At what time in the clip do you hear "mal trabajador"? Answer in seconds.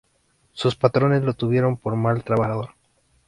1.95-2.71